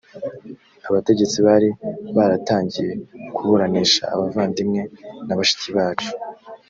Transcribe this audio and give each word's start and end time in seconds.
abategetsi 0.89 1.37
bari 1.47 1.69
baratangiye 2.15 2.93
kuburanisha 3.35 4.03
abavandimwe 4.13 4.81
na 5.25 5.35
bashiki 5.39 5.69
bacu 5.77 6.11